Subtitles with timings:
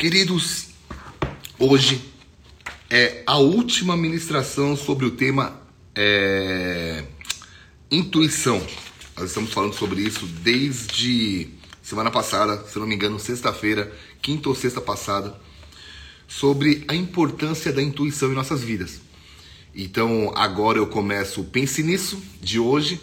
[0.00, 0.68] Queridos,
[1.58, 2.00] hoje
[2.88, 5.60] é a última ministração sobre o tema
[5.94, 7.04] é,
[7.90, 8.66] intuição.
[9.14, 11.48] Nós estamos falando sobre isso desde
[11.82, 13.92] semana passada, se não me engano, sexta-feira,
[14.22, 15.38] quinta ou sexta passada,
[16.26, 19.02] sobre a importância da intuição em nossas vidas.
[19.74, 22.98] Então, agora eu começo o Pense Nisso de hoje.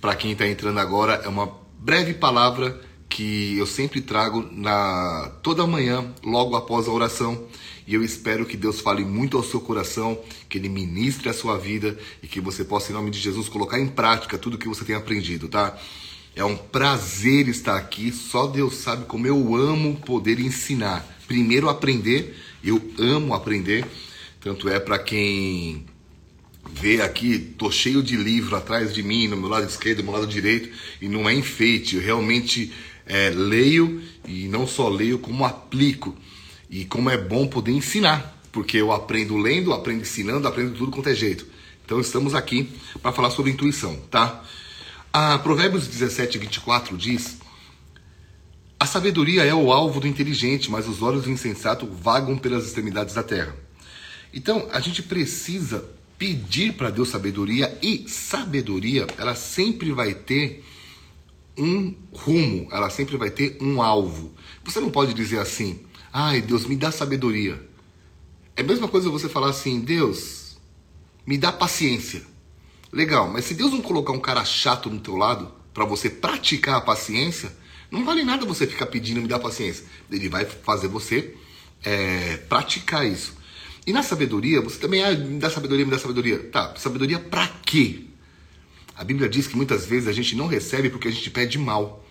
[0.00, 2.82] Para quem está entrando agora, é uma breve palavra
[3.14, 7.46] que eu sempre trago na toda manhã, logo após a oração.
[7.86, 10.18] E eu espero que Deus fale muito ao seu coração,
[10.48, 13.78] que Ele ministre a sua vida e que você possa, em nome de Jesus, colocar
[13.78, 15.78] em prática tudo que você tem aprendido, tá?
[16.34, 18.10] É um prazer estar aqui.
[18.10, 21.06] Só Deus sabe como eu amo poder ensinar.
[21.28, 23.86] Primeiro aprender, eu amo aprender.
[24.40, 25.86] Tanto é para quem
[26.72, 30.14] vê aqui, tô cheio de livro atrás de mim, no meu lado esquerdo, no meu
[30.14, 30.68] lado direito,
[31.00, 31.94] e não é enfeite.
[31.94, 32.72] Eu realmente
[33.06, 36.16] é, leio e não só leio, como aplico.
[36.70, 41.08] E como é bom poder ensinar, porque eu aprendo lendo, aprendo ensinando, aprendo tudo quanto
[41.08, 41.46] é jeito.
[41.84, 42.70] Então estamos aqui
[43.02, 44.42] para falar sobre intuição, tá?
[45.12, 47.36] A Provérbios 17, 24 diz:
[48.80, 53.14] A sabedoria é o alvo do inteligente, mas os olhos do insensato vagam pelas extremidades
[53.14, 53.54] da terra.
[54.32, 55.84] Então a gente precisa
[56.18, 60.64] pedir para Deus sabedoria e sabedoria, ela sempre vai ter
[61.56, 64.32] um rumo, ela sempre vai ter um alvo.
[64.64, 65.80] Você não pode dizer assim:
[66.12, 67.60] "Ai, Deus, me dá sabedoria".
[68.56, 70.56] É a mesma coisa você falar assim: "Deus,
[71.26, 72.22] me dá paciência".
[72.92, 76.76] Legal, mas se Deus não colocar um cara chato no teu lado para você praticar
[76.76, 77.52] a paciência,
[77.90, 79.84] não vale nada você ficar pedindo me dá paciência.
[80.10, 81.34] Ele vai fazer você
[81.84, 83.34] é, praticar isso.
[83.86, 86.38] E na sabedoria, você também, ah, me dá sabedoria, me dá sabedoria.
[86.50, 88.04] Tá, sabedoria para quê?
[88.96, 92.04] A Bíblia diz que muitas vezes a gente não recebe porque a gente pede mal.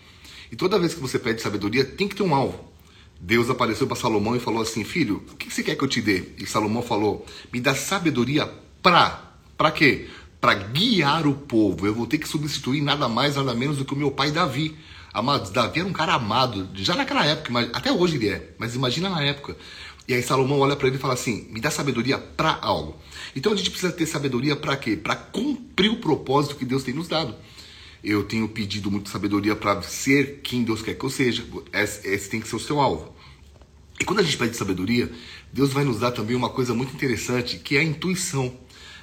[0.52, 2.72] E toda vez que você pede sabedoria, tem que ter um alvo.
[3.20, 6.02] Deus apareceu para Salomão e falou assim: Filho, o que você quer que eu te
[6.02, 6.24] dê?
[6.38, 8.46] E Salomão falou: Me dá sabedoria
[8.82, 9.32] para.
[9.56, 10.08] Para quê?
[10.40, 11.86] Para guiar o povo.
[11.86, 14.76] Eu vou ter que substituir nada mais, nada menos do que o meu pai Davi.
[15.14, 19.08] Amados, Davi era um cara amado, já naquela época, até hoje ele é, mas imagina
[19.08, 19.56] na época.
[20.06, 22.96] E aí Salomão olha para ele e fala assim: me dá sabedoria para algo.
[23.34, 24.96] Então a gente precisa ter sabedoria para quê?
[24.96, 27.34] Para cumprir o propósito que Deus tem nos dado.
[28.02, 31.42] Eu tenho pedido muito sabedoria para ser quem Deus quer que eu seja.
[31.72, 33.14] Esse, esse tem que ser o seu alvo.
[33.98, 35.10] E quando a gente pede sabedoria,
[35.52, 38.54] Deus vai nos dar também uma coisa muito interessante, que é a intuição.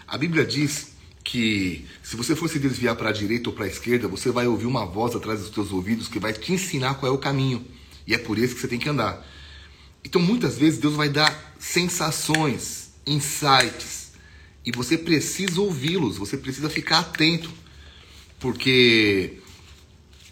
[0.07, 0.91] A Bíblia diz
[1.23, 4.45] que se você for se desviar para a direita ou para a esquerda, você vai
[4.45, 7.65] ouvir uma voz atrás dos seus ouvidos que vai te ensinar qual é o caminho.
[8.05, 9.25] E é por esse que você tem que andar.
[10.03, 14.11] Então muitas vezes Deus vai dar sensações, insights,
[14.65, 17.51] e você precisa ouvi-los, você precisa ficar atento,
[18.39, 19.39] porque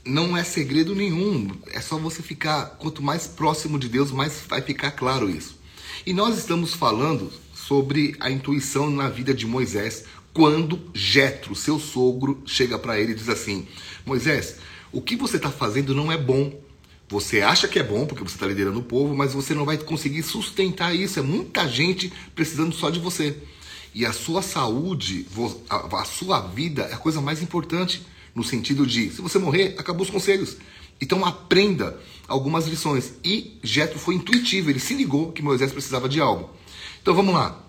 [0.05, 4.61] não é segredo nenhum, é só você ficar, quanto mais próximo de Deus, mais vai
[4.61, 5.57] ficar claro isso.
[6.05, 12.41] E nós estamos falando sobre a intuição na vida de Moisés, quando Jetro, seu sogro,
[12.45, 13.67] chega para ele e diz assim:
[14.05, 14.57] Moisés,
[14.91, 16.59] o que você está fazendo não é bom.
[17.09, 19.79] Você acha que é bom porque você está liderando o povo, mas você não vai
[19.79, 21.17] conseguir sustentar isso.
[21.17, 23.35] É muita gente precisando só de você.
[23.95, 25.25] E a sua saúde,
[25.91, 28.05] a sua vida é a coisa mais importante.
[28.35, 30.57] No sentido de, se você morrer, acabou os conselhos.
[31.01, 33.13] Então aprenda algumas lições.
[33.23, 36.51] E Jetro foi intuitivo, ele se ligou que Moisés precisava de algo.
[37.01, 37.59] Então vamos lá.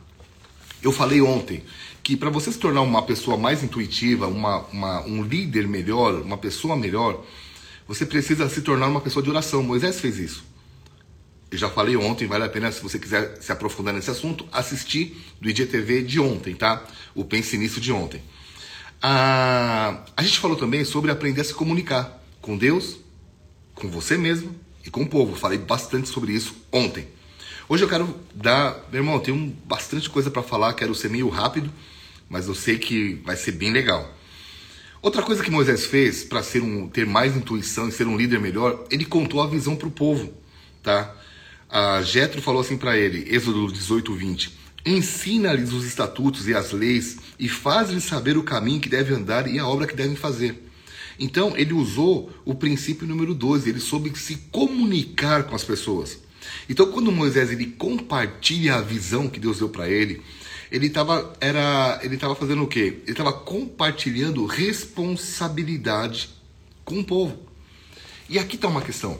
[0.83, 1.63] Eu falei ontem
[2.03, 6.37] que para você se tornar uma pessoa mais intuitiva, uma, uma, um líder melhor, uma
[6.37, 7.25] pessoa melhor,
[7.91, 9.65] você precisa se tornar uma pessoa de oração.
[9.65, 10.45] Moisés fez isso.
[11.51, 15.21] Eu já falei ontem, vale a pena, se você quiser se aprofundar nesse assunto, assistir
[15.41, 16.87] do IGTV de ontem, tá?
[17.17, 18.23] O Pense Nisso de ontem.
[19.03, 22.97] Ah, a gente falou também sobre aprender a se comunicar com Deus,
[23.75, 24.55] com você mesmo
[24.87, 25.35] e com o povo.
[25.35, 27.09] Falei bastante sobre isso ontem.
[27.69, 31.29] Hoje eu quero dar, meu irmão, eu tenho bastante coisa para falar, quero ser meio
[31.29, 31.69] rápido,
[32.29, 34.09] mas eu sei que vai ser bem legal.
[35.03, 38.39] Outra coisa que Moisés fez para ser um, ter mais intuição e ser um líder
[38.39, 40.31] melhor, ele contou a visão para o povo,
[40.83, 41.17] tá?
[41.71, 47.17] A Jetro falou assim para ele, Êxodo 18, 20: Ensina-lhes os estatutos e as leis
[47.39, 50.67] e faz-lhes saber o caminho que deve andar e a obra que devem fazer.
[51.19, 56.19] Então ele usou o princípio número 12, ele soube se comunicar com as pessoas.
[56.69, 60.21] Então quando Moisés ele compartilha a visão que Deus deu para ele,
[60.71, 63.01] ele estava era ele estava fazendo o quê?
[63.03, 66.31] Ele estava compartilhando responsabilidade
[66.85, 67.37] com o povo.
[68.29, 69.19] E aqui está uma questão.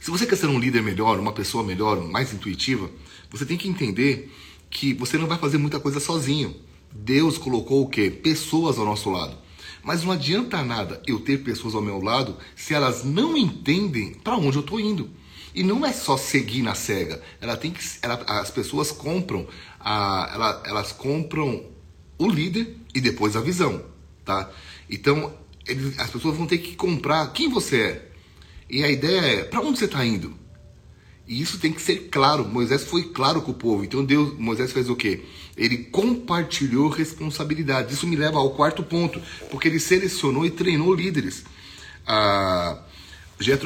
[0.00, 2.90] Se você quer ser um líder melhor, uma pessoa melhor, mais intuitiva,
[3.30, 4.32] você tem que entender
[4.70, 6.56] que você não vai fazer muita coisa sozinho.
[6.92, 8.10] Deus colocou o quê?
[8.10, 9.36] Pessoas ao nosso lado.
[9.82, 14.36] Mas não adianta nada eu ter pessoas ao meu lado se elas não entendem para
[14.36, 15.10] onde eu estou indo.
[15.56, 17.22] E não é só seguir na cega.
[17.40, 19.48] Ela tem que, ela, as pessoas compram,
[19.80, 21.64] a, ela, elas compram
[22.18, 23.82] o líder e depois a visão,
[24.22, 24.50] tá?
[24.90, 25.32] Então
[25.66, 28.08] eles, as pessoas vão ter que comprar quem você é.
[28.68, 30.34] E a ideia é para onde você está indo.
[31.26, 32.46] E isso tem que ser claro.
[32.46, 33.82] Moisés foi claro com o povo.
[33.82, 35.24] Então Deus, Moisés fez o quê?
[35.56, 37.94] Ele compartilhou responsabilidade.
[37.94, 41.44] Isso me leva ao quarto ponto, porque ele selecionou e treinou líderes.
[42.06, 42.82] Ah,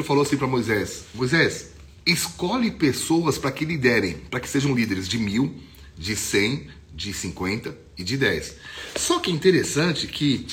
[0.04, 1.69] falou assim para Moisés: Moisés,
[2.04, 5.54] escolhe pessoas para que liderem, para que sejam líderes de mil,
[5.96, 8.56] de cem, de cinquenta e de dez.
[8.96, 10.46] Só que é interessante que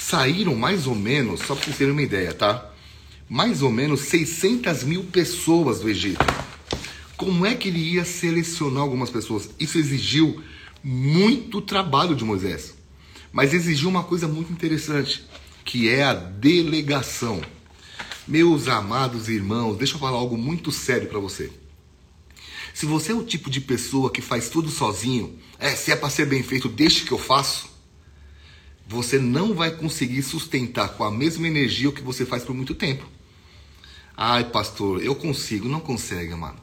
[0.00, 2.70] saíram mais ou menos, só para vocês terem uma ideia, tá?
[3.28, 6.24] Mais ou menos 600 mil pessoas do Egito.
[7.16, 9.48] Como é que ele ia selecionar algumas pessoas?
[9.58, 10.42] Isso exigiu
[10.82, 12.74] muito trabalho de Moisés.
[13.32, 15.24] Mas exigiu uma coisa muito interessante,
[15.64, 17.40] que é a delegação.
[18.26, 21.52] Meus amados irmãos, deixa eu falar algo muito sério para você.
[22.72, 26.08] Se você é o tipo de pessoa que faz tudo sozinho, é, se é para
[26.08, 27.68] ser bem feito, deixe que eu faço.
[28.86, 32.74] Você não vai conseguir sustentar com a mesma energia o que você faz por muito
[32.74, 33.06] tempo.
[34.16, 36.58] Ai, pastor, eu consigo, não consegue, mano.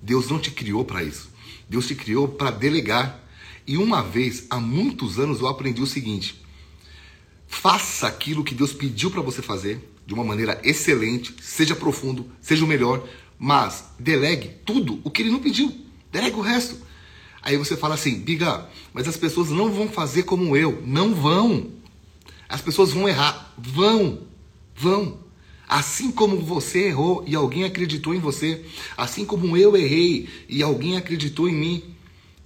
[0.00, 1.30] Deus não te criou para isso.
[1.68, 3.22] Deus te criou para delegar.
[3.66, 6.42] E uma vez, há muitos anos, eu aprendi o seguinte:
[7.52, 12.64] faça aquilo que Deus pediu para você fazer de uma maneira excelente, seja profundo, seja
[12.64, 13.06] o melhor,
[13.38, 15.70] mas delegue tudo o que ele não pediu.
[16.10, 16.78] Delegue o resto.
[17.42, 20.82] Aí você fala assim, Biga, mas as pessoas não vão fazer como eu.
[20.84, 21.70] Não vão.
[22.48, 23.54] As pessoas vão errar.
[23.58, 24.20] Vão.
[24.74, 25.18] Vão.
[25.68, 28.64] Assim como você errou e alguém acreditou em você,
[28.96, 31.91] assim como eu errei e alguém acreditou em mim,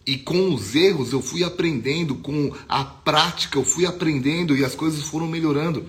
[0.07, 4.75] e com os erros eu fui aprendendo, com a prática eu fui aprendendo e as
[4.75, 5.85] coisas foram melhorando.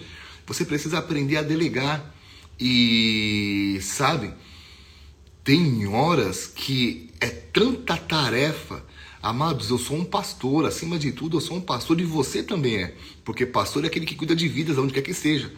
[0.47, 2.15] Você precisa aprender a delegar.
[2.59, 4.33] E sabe,
[5.43, 8.83] tem horas que é tanta tarefa.
[9.21, 12.77] Amados, eu sou um pastor, acima de tudo, eu sou um pastor e você também
[12.77, 12.95] é.
[13.23, 15.53] Porque pastor é aquele que cuida de vidas, onde quer que seja.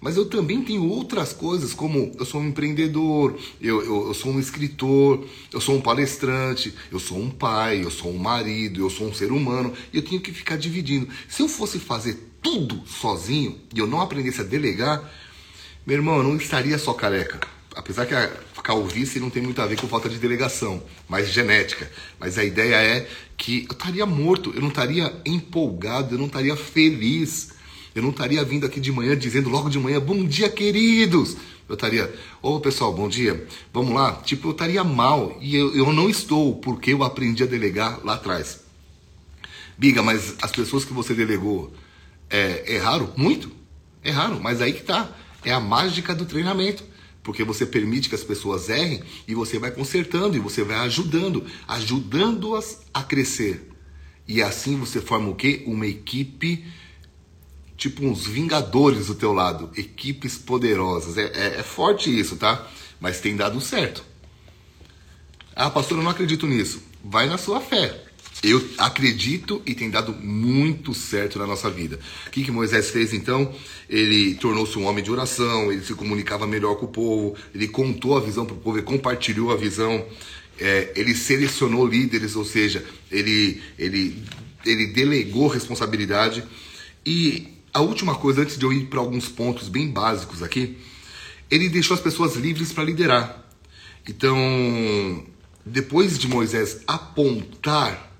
[0.00, 4.32] Mas eu também tenho outras coisas, como eu sou um empreendedor, eu, eu, eu, sou
[4.32, 8.88] um escritor, eu sou um palestrante, eu sou um pai, eu sou um marido, eu
[8.88, 11.06] sou um ser humano, e eu tenho que ficar dividindo.
[11.28, 15.02] Se eu fosse fazer tudo sozinho e eu não aprendesse a delegar,
[15.86, 17.38] meu irmão, eu não estaria só careca.
[17.76, 18.28] Apesar que a
[18.62, 21.90] calvície não tem muito a ver com falta de delegação, mas genética.
[22.18, 26.56] Mas a ideia é que eu estaria morto, eu não estaria empolgado, eu não estaria
[26.56, 27.59] feliz
[27.94, 31.36] eu não estaria vindo aqui de manhã dizendo logo de manhã, bom dia, queridos.
[31.68, 34.14] Eu estaria, ô oh, pessoal, bom dia, vamos lá.
[34.24, 38.14] Tipo, eu estaria mal e eu, eu não estou porque eu aprendi a delegar lá
[38.14, 38.60] atrás.
[39.78, 41.72] Biga, mas as pessoas que você delegou
[42.28, 43.50] é, erraram muito?
[44.04, 45.10] Erraram, mas aí que tá.
[45.44, 46.84] É a mágica do treinamento.
[47.22, 51.44] Porque você permite que as pessoas errem e você vai consertando e você vai ajudando,
[51.68, 53.70] ajudando-as a crescer.
[54.26, 55.62] E assim você forma o quê?
[55.66, 56.64] Uma equipe
[57.80, 61.16] tipo uns vingadores do teu lado, equipes poderosas.
[61.16, 62.68] É, é, é, forte isso, tá?
[63.00, 64.04] Mas tem dado certo.
[65.56, 66.82] Ah, pastor, eu não acredito nisso.
[67.02, 68.04] Vai na sua fé.
[68.42, 71.98] Eu acredito e tem dado muito certo na nossa vida.
[72.26, 73.50] O que, que Moisés fez então?
[73.88, 78.14] Ele tornou-se um homem de oração, ele se comunicava melhor com o povo, ele contou
[78.14, 80.06] a visão para o povo, ele compartilhou a visão,
[80.58, 84.22] é, ele selecionou líderes, ou seja, ele, ele,
[84.66, 86.44] ele delegou responsabilidade.
[87.04, 90.78] E a última coisa, antes de eu ir para alguns pontos bem básicos aqui,
[91.50, 93.44] ele deixou as pessoas livres para liderar.
[94.08, 94.36] Então,
[95.64, 98.10] depois de Moisés apontar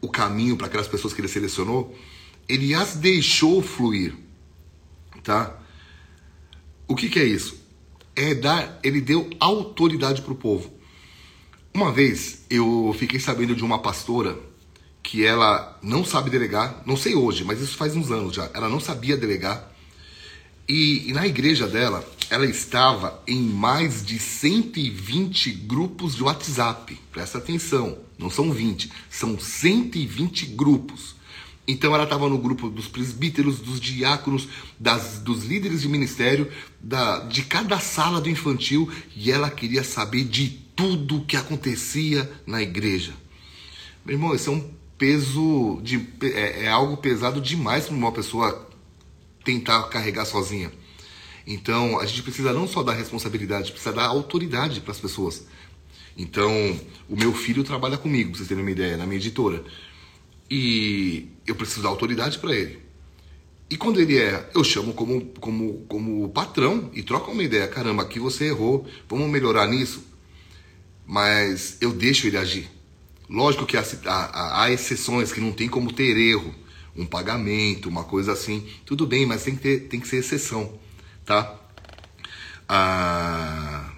[0.00, 1.96] o caminho para aquelas pessoas que ele selecionou,
[2.48, 4.14] ele as deixou fluir,
[5.22, 5.58] tá?
[6.88, 7.60] O que, que é isso?
[8.14, 10.72] É dar, ele deu autoridade para o povo.
[11.74, 14.38] Uma vez eu fiquei sabendo de uma pastora
[15.06, 18.50] que ela não sabe delegar, não sei hoje, mas isso faz uns anos já.
[18.52, 19.72] Ela não sabia delegar.
[20.68, 26.98] E, e, na igreja dela, ela estava em mais de 120 grupos de WhatsApp.
[27.12, 31.14] Presta atenção, não são 20, são 120 grupos.
[31.68, 34.48] Então ela estava no grupo dos presbíteros, dos diáconos,
[34.78, 40.24] das, dos líderes de ministério, da, de cada sala do infantil, e ela queria saber
[40.24, 43.12] de tudo o que acontecia na igreja.
[44.04, 48.68] Meu irmão, isso é um peso de é, é algo pesado demais para uma pessoa
[49.44, 50.72] tentar carregar sozinha.
[51.46, 55.46] Então, a gente precisa não só dar responsabilidade, precisa dar autoridade para as pessoas.
[56.16, 56.50] Então,
[57.08, 59.62] o meu filho trabalha comigo, pra vocês terem uma ideia, na minha editora.
[60.50, 62.80] E eu preciso dar autoridade para ele.
[63.68, 67.68] E quando ele erra, eu chamo como, como, como patrão e troco uma ideia.
[67.68, 70.04] Caramba, aqui você errou, vamos melhorar nisso.
[71.04, 72.68] Mas eu deixo ele agir.
[73.28, 76.54] Lógico que há, há, há exceções que não tem como ter erro.
[76.96, 78.66] Um pagamento, uma coisa assim.
[78.84, 80.78] Tudo bem, mas tem que, ter, tem que ser exceção.
[81.24, 81.54] Tá?
[82.68, 83.92] Ah,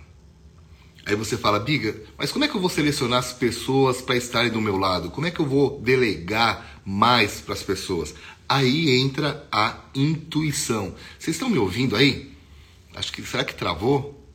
[1.07, 4.51] aí você fala, Biga, mas como é que eu vou selecionar as pessoas para estarem
[4.51, 5.11] do meu lado?
[5.11, 8.15] Como é que eu vou delegar mais para as pessoas?
[8.49, 10.95] Aí entra a intuição.
[11.19, 12.33] Vocês estão me ouvindo aí?
[12.95, 14.27] Acho que será que travou?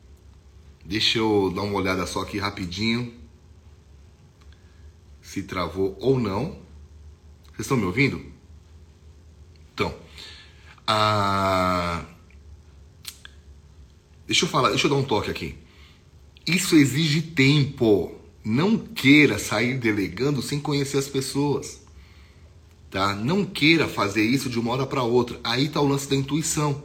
[0.84, 3.12] Deixa eu dar uma olhada só aqui rapidinho.
[5.34, 6.56] Se travou ou não.
[7.46, 8.24] Vocês estão me ouvindo?
[9.74, 9.92] Então,
[10.86, 12.04] a...
[14.28, 15.56] deixa eu falar, deixa eu dar um toque aqui.
[16.46, 18.14] Isso exige tempo.
[18.44, 21.80] Não queira sair delegando sem conhecer as pessoas.
[22.88, 23.12] Tá?
[23.16, 25.40] Não queira fazer isso de uma hora para outra.
[25.42, 26.84] Aí está o lance da intuição.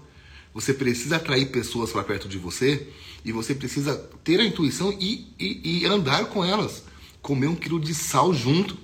[0.55, 2.87] Você precisa atrair pessoas para perto de você
[3.23, 6.89] e você precisa ter a intuição e, e, e, andar com elas.
[7.21, 8.77] Comer um quilo de sal junto.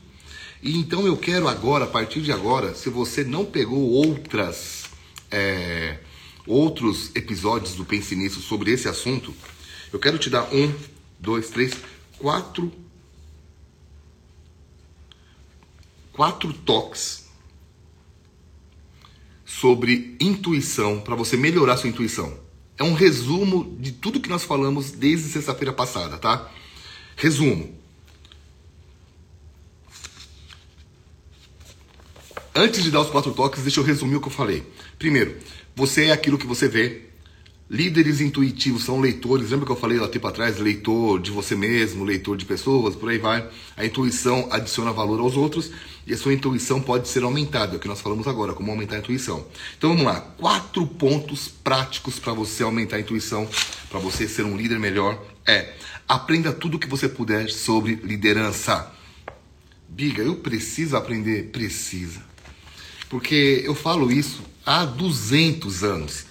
[0.62, 4.86] E então eu quero agora, a partir de agora, se você não pegou outras
[5.32, 6.00] é,
[6.46, 9.34] outros episódios do Pense Nisso sobre esse assunto,
[9.92, 10.74] eu quero te dar um,
[11.20, 11.74] dois, três,
[12.18, 12.72] quatro
[16.14, 17.26] quatro toques
[19.46, 22.40] sobre intuição para você melhorar sua intuição.
[22.78, 26.50] É um resumo de tudo que nós falamos desde sexta-feira passada, tá?
[27.16, 27.74] Resumo.
[32.56, 34.64] Antes de dar os quatro toques, deixa eu resumir o que eu falei.
[34.98, 35.36] Primeiro,
[35.76, 37.02] você é aquilo que você vê,
[37.68, 40.60] Líderes intuitivos são leitores, lembra que eu falei lá tempo atrás?
[40.60, 43.50] Leitor de você mesmo, leitor de pessoas, por aí vai.
[43.76, 45.72] A intuição adiciona valor aos outros
[46.06, 48.98] e a sua intuição pode ser aumentada, é o que nós falamos agora, como aumentar
[48.98, 49.48] a intuição.
[49.76, 53.50] Então vamos lá, quatro pontos práticos para você aumentar a intuição,
[53.90, 55.74] para você ser um líder melhor é
[56.08, 58.94] aprenda tudo o que você puder sobre liderança.
[59.90, 61.50] Biga, eu preciso aprender?
[61.52, 62.35] Precisa.
[63.10, 66.26] Porque eu falo isso há 200 anos.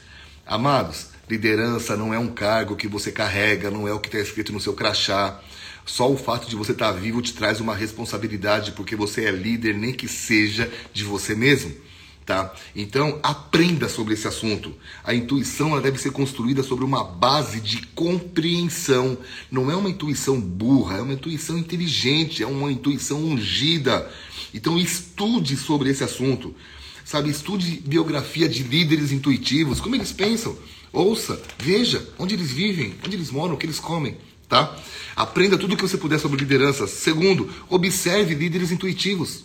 [0.47, 4.53] Amados, Liderança não é um cargo que você carrega, não é o que está escrito
[4.53, 5.41] no seu crachá.
[5.87, 9.31] Só o fato de você estar tá vivo te traz uma responsabilidade, porque você é
[9.31, 11.75] líder, nem que seja de você mesmo.
[12.25, 12.55] Tá?
[12.75, 14.75] Então, aprenda sobre esse assunto.
[15.05, 19.19] A intuição ela deve ser construída sobre uma base de compreensão.
[19.51, 24.11] Não é uma intuição burra, é uma intuição inteligente, é uma intuição ungida.
[24.55, 26.55] Então, estude sobre esse assunto.
[27.05, 30.57] Sabe, estude biografia de líderes intuitivos, como eles pensam.
[30.91, 34.17] Ouça, veja onde eles vivem, onde eles moram, o que eles comem,
[34.49, 34.75] tá?
[35.15, 36.87] Aprenda tudo o que você puder sobre liderança.
[36.87, 39.45] Segundo, observe líderes intuitivos.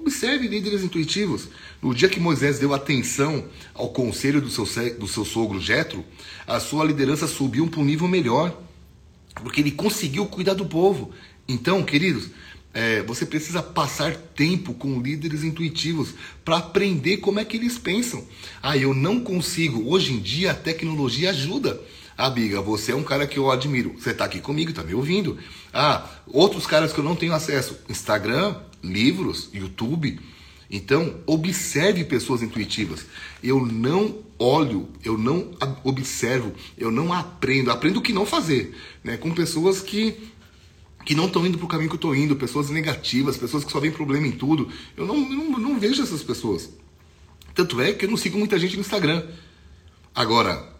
[0.00, 1.48] Observe líderes intuitivos.
[1.82, 4.64] No dia que Moisés deu atenção ao conselho do seu,
[4.94, 6.02] do seu sogro Jetro,
[6.46, 8.58] a sua liderança subiu para um nível melhor,
[9.34, 11.10] porque ele conseguiu cuidar do povo.
[11.46, 12.30] Então, queridos,
[12.72, 16.14] é, você precisa passar tempo com líderes intuitivos
[16.44, 18.26] para aprender como é que eles pensam.
[18.62, 19.86] Ah, eu não consigo.
[19.90, 21.78] Hoje em dia a tecnologia ajuda.
[22.16, 23.94] Ah, Biga, você é um cara que eu admiro.
[23.98, 25.36] Você está aqui comigo, está me ouvindo.
[25.74, 30.18] Ah, outros caras que eu não tenho acesso: Instagram, livros, YouTube.
[30.70, 33.06] Então, observe pessoas intuitivas.
[33.42, 35.50] Eu não olho, eu não
[35.82, 37.70] observo, eu não aprendo.
[37.70, 38.76] Aprendo o que não fazer.
[39.02, 39.16] Né?
[39.16, 40.30] Com pessoas que
[41.04, 43.72] que não estão indo para o caminho que eu estou indo, pessoas negativas, pessoas que
[43.72, 44.68] só veem problema em tudo.
[44.96, 46.70] Eu não, não, não vejo essas pessoas.
[47.54, 49.26] Tanto é que eu não sigo muita gente no Instagram.
[50.14, 50.72] Agora,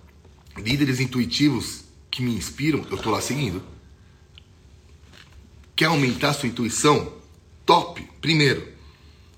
[0.56, 3.62] líderes intuitivos que me inspiram, eu estou lá seguindo.
[5.74, 7.19] Quer aumentar sua intuição?
[7.70, 8.04] Top!
[8.20, 8.66] Primeiro,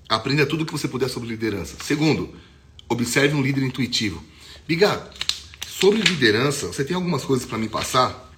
[0.09, 1.77] aprenda tudo o que você puder sobre liderança.
[1.83, 2.33] Segundo,
[2.89, 4.23] observe um líder intuitivo.
[4.67, 5.07] Biga,
[5.67, 8.33] sobre liderança, você tem algumas coisas para me passar?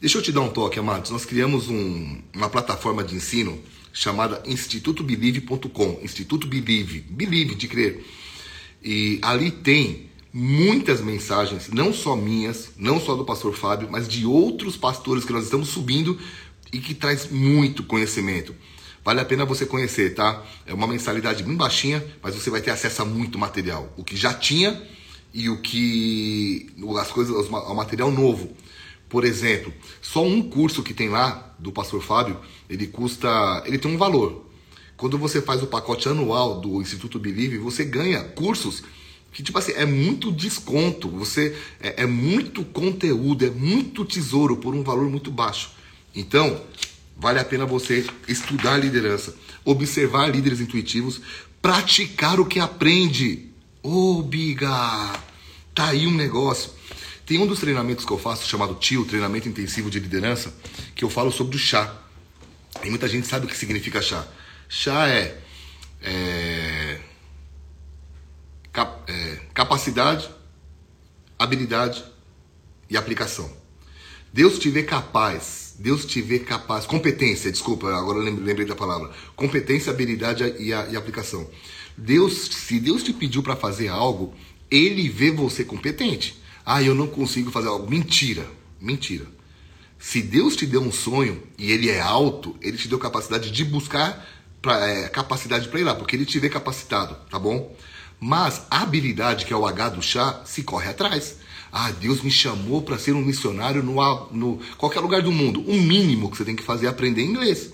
[0.00, 1.10] Deixa eu te dar um toque, amados.
[1.10, 3.60] Nós criamos um, uma plataforma de ensino
[3.92, 5.98] chamada institutobelieve.com.
[6.04, 8.06] Instituto Believe, Believe de crer.
[8.80, 14.24] E ali tem muitas mensagens, não só minhas, não só do pastor Fábio, mas de
[14.24, 16.16] outros pastores que nós estamos subindo
[16.72, 18.54] e que traz muito conhecimento.
[19.04, 20.44] Vale a pena você conhecer, tá?
[20.64, 23.92] É uma mensalidade bem baixinha, mas você vai ter acesso a muito material.
[23.96, 24.80] O que já tinha
[25.34, 26.70] e o que.
[27.00, 28.56] as coisas, o material novo.
[29.08, 33.90] Por exemplo, só um curso que tem lá do Pastor Fábio, ele custa, ele tem
[33.90, 34.46] um valor.
[34.96, 38.82] Quando você faz o pacote anual do Instituto Believe, você ganha cursos
[39.32, 44.74] que tipo assim é muito desconto, você é, é muito conteúdo, é muito tesouro por
[44.74, 45.70] um valor muito baixo.
[46.14, 46.60] Então,
[47.22, 49.32] vale a pena você estudar liderança,
[49.64, 51.20] observar líderes intuitivos,
[51.62, 53.48] praticar o que aprende.
[53.80, 54.68] Ô, oh, Biga,
[55.72, 56.72] tá aí um negócio.
[57.24, 60.52] Tem um dos treinamentos que eu faço chamado TIO, treinamento intensivo de liderança,
[60.96, 61.96] que eu falo sobre o chá.
[62.82, 64.26] E muita gente sabe o que significa chá.
[64.68, 65.40] Chá é,
[66.00, 67.00] é,
[68.72, 70.28] cap, é capacidade,
[71.38, 72.02] habilidade
[72.90, 73.48] e aplicação.
[74.32, 79.10] Deus te vê capaz, Deus te vê capaz, competência, desculpa, agora eu lembrei da palavra,
[79.34, 81.48] competência, habilidade e, a, e aplicação.
[81.96, 84.34] Deus, se Deus te pediu para fazer algo,
[84.70, 86.40] Ele vê você competente.
[86.64, 87.90] Ah, eu não consigo fazer algo.
[87.90, 88.48] Mentira,
[88.80, 89.26] mentira.
[89.98, 93.64] Se Deus te deu um sonho e Ele é alto, Ele te deu capacidade de
[93.64, 94.26] buscar
[94.60, 97.76] pra, é, capacidade para ir lá, porque Ele te vê capacitado, tá bom?
[98.18, 101.36] Mas a habilidade, que é o H do chá, se corre atrás.
[101.72, 103.94] Ah, Deus me chamou para ser um missionário no,
[104.30, 105.62] no qualquer lugar do mundo.
[105.62, 107.72] O mínimo que você tem que fazer é aprender inglês.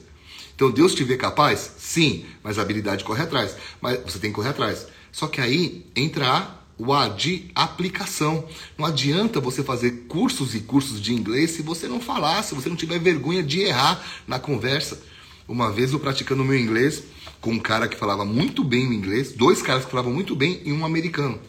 [0.55, 1.73] Então Deus te vê capaz?
[1.79, 3.57] Sim, mas a habilidade corre atrás.
[3.81, 4.87] Mas você tem que correr atrás.
[5.11, 8.45] Só que aí entra o A de aplicação.
[8.79, 12.69] Não adianta você fazer cursos e cursos de inglês se você não falar, se você
[12.69, 15.03] não tiver vergonha de errar na conversa.
[15.49, 17.03] Uma vez eu praticando meu inglês
[17.41, 20.61] com um cara que falava muito bem o inglês, dois caras que falavam muito bem
[20.65, 21.41] e um americano.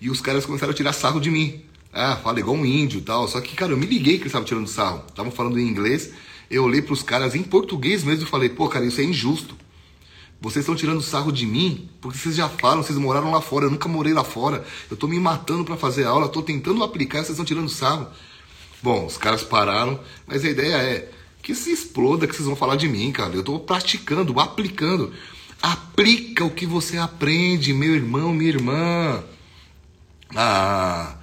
[0.00, 1.62] E os caras começaram a tirar sarro de mim.
[1.92, 3.28] Ah, fala igual um índio e tal.
[3.28, 5.04] Só que, cara, eu me liguei que eles estavam tirando sarro.
[5.08, 6.12] Estavam falando em inglês.
[6.50, 9.56] Eu olhei para os caras em português mesmo e falei, pô, cara, isso é injusto.
[10.40, 13.66] Vocês estão tirando sarro de mim porque vocês já falam, vocês moraram lá fora.
[13.66, 14.64] Eu nunca morei lá fora.
[14.90, 18.08] Eu estou me matando para fazer aula, estou tentando aplicar vocês estão tirando sarro.
[18.82, 22.74] Bom, os caras pararam, mas a ideia é que se exploda que vocês vão falar
[22.74, 23.32] de mim, cara.
[23.34, 25.12] Eu estou praticando, aplicando.
[25.60, 29.22] Aplica o que você aprende, meu irmão, minha irmã.
[30.34, 31.16] Ah,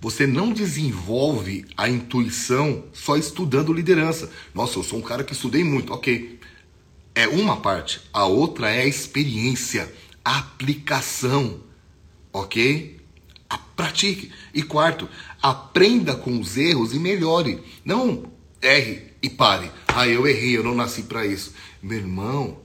[0.00, 4.30] você não desenvolve a intuição só estudando liderança.
[4.54, 5.92] Nossa, eu sou um cara que estudei muito.
[5.92, 6.40] Ok.
[7.14, 8.00] É uma parte.
[8.12, 9.92] A outra é a experiência,
[10.24, 11.60] a aplicação.
[12.32, 12.98] Ok?
[13.48, 14.32] A pratique.
[14.54, 15.06] E quarto,
[15.42, 17.62] aprenda com os erros e melhore.
[17.84, 18.24] Não
[18.62, 19.70] erre e pare.
[19.86, 21.52] Ah, eu errei, eu não nasci para isso.
[21.82, 22.58] Meu irmão,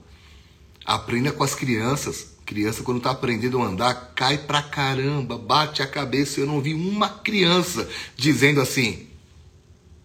[0.86, 2.35] aprenda com as crianças.
[2.46, 6.38] Criança, quando está aprendendo a andar, cai pra caramba, bate a cabeça.
[6.38, 9.08] Eu não vi uma criança dizendo assim,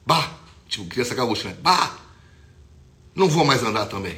[0.06, 0.34] bah,
[0.68, 1.58] tipo criança gaúcha, né?
[1.62, 2.00] Bah,
[3.14, 4.18] não vou mais andar também.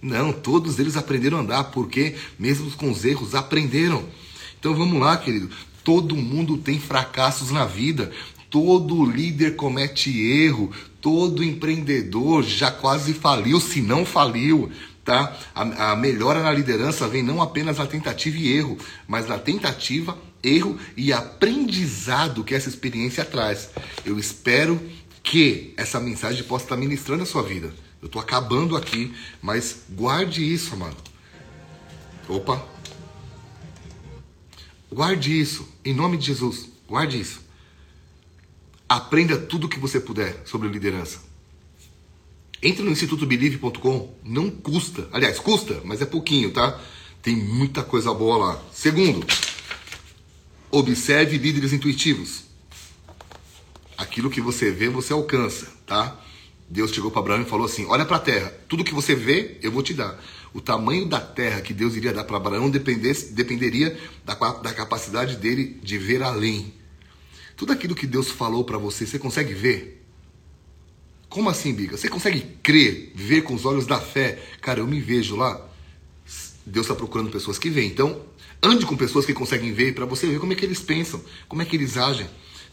[0.00, 4.04] Não, todos eles aprenderam a andar, porque mesmo com os erros, aprenderam.
[4.58, 5.50] Então vamos lá, querido.
[5.82, 8.12] Todo mundo tem fracassos na vida.
[8.48, 14.70] Todo líder comete erro, todo empreendedor já quase faliu, se não faliu
[15.04, 15.36] tá?
[15.54, 20.16] A, a melhora na liderança vem não apenas na tentativa e erro, mas na tentativa,
[20.42, 23.70] erro e aprendizado que essa experiência traz.
[24.04, 24.80] Eu espero
[25.22, 27.72] que essa mensagem possa estar ministrando a sua vida.
[28.00, 30.96] Eu estou acabando aqui, mas guarde isso, mano.
[32.28, 32.64] Opa!
[34.90, 36.68] Guarde isso, em nome de Jesus.
[36.88, 37.40] Guarde isso.
[38.88, 41.29] Aprenda tudo o que você puder sobre liderança.
[42.62, 45.08] Entre no institutobelieve.com, não custa.
[45.12, 46.78] Aliás, custa, mas é pouquinho, tá?
[47.22, 48.62] Tem muita coisa boa lá.
[48.72, 49.26] Segundo,
[50.70, 52.44] observe líderes intuitivos.
[53.96, 56.18] Aquilo que você vê, você alcança, tá?
[56.68, 59.58] Deus chegou para Abraão e falou assim: Olha para a terra, tudo que você vê,
[59.62, 60.22] eu vou te dar.
[60.52, 65.78] O tamanho da terra que Deus iria dar para Abraão dependeria da, da capacidade dele
[65.82, 66.74] de ver além.
[67.56, 69.99] Tudo aquilo que Deus falou para você, você consegue ver?
[71.30, 71.96] Como assim, Biga?
[71.96, 74.42] Você consegue crer, ver com os olhos da fé?
[74.60, 75.64] Cara, eu me vejo lá.
[76.66, 77.88] Deus está procurando pessoas que veem.
[77.88, 78.20] Então,
[78.60, 81.62] ande com pessoas que conseguem ver para você ver como é que eles pensam, como
[81.62, 82.28] é que eles agem.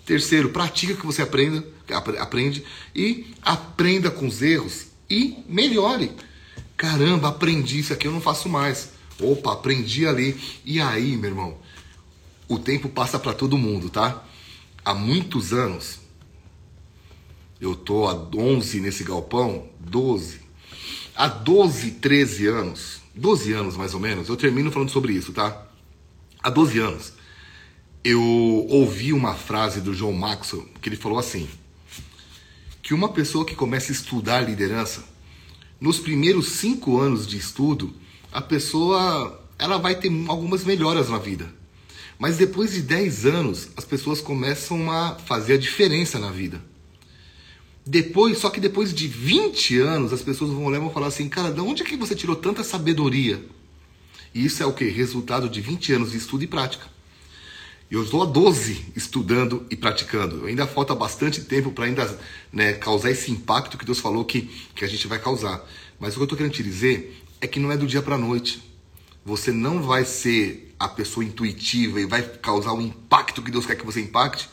[0.08, 1.64] Terceiro, pratica que você aprenda,
[2.20, 2.66] aprende
[2.96, 6.12] e aprenda com os erros e melhore.
[6.76, 8.90] Caramba, aprendi isso aqui, eu não faço mais.
[9.20, 10.36] Opa, aprendi ali.
[10.66, 11.58] E aí, meu irmão,
[12.48, 14.24] o tempo passa para todo mundo, tá?
[14.84, 16.00] Há muitos anos,
[17.60, 20.40] eu tô há 11 nesse galpão, 12.
[21.16, 25.66] Há 12, 13 anos, 12 anos mais ou menos, eu termino falando sobre isso, tá?
[26.42, 27.14] Há 12 anos,
[28.04, 31.50] eu ouvi uma frase do John Maxwell que ele falou assim:
[32.82, 35.04] que uma pessoa que começa a estudar liderança,
[35.82, 37.94] nos primeiros cinco anos de estudo,
[38.32, 41.52] a pessoa ela vai ter algumas melhoras na vida.
[42.20, 46.62] Mas depois de 10 anos, as pessoas começam a fazer a diferença na vida.
[47.88, 51.30] Depois, só que depois de 20 anos, as pessoas vão olhar e vão falar assim,
[51.30, 53.42] cara, de onde é que você tirou tanta sabedoria?
[54.36, 54.84] E isso é o que?
[54.90, 56.86] Resultado de 20 anos de estudo e prática.
[57.90, 60.46] Eu estou há 12 estudando e praticando.
[60.48, 62.20] Ainda falta bastante tempo para ainda
[62.52, 64.42] né, causar esse impacto que Deus falou que,
[64.76, 65.66] que a gente vai causar.
[65.98, 68.16] Mas o que eu estou querendo te dizer é que não é do dia para
[68.16, 68.62] a noite.
[69.24, 73.76] você não vai ser a pessoa intuitiva e vai causar o impacto que Deus quer
[73.76, 74.50] que você impacte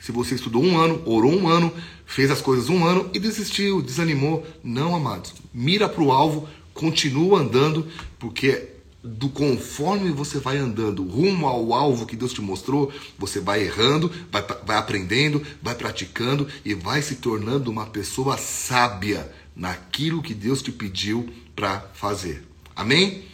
[0.00, 1.72] se você estudou um ano, orou um ano,
[2.06, 4.46] fez as coisas um ano e desistiu, desanimou.
[4.62, 5.34] Não, amados.
[5.52, 7.86] Mira para o alvo, continua andando,
[8.18, 8.68] porque
[9.02, 14.10] do conforme você vai andando rumo ao alvo que Deus te mostrou, você vai errando,
[14.30, 20.62] vai, vai aprendendo, vai praticando e vai se tornando uma pessoa sábia naquilo que Deus
[20.62, 22.44] te pediu para fazer.
[22.74, 23.27] Amém?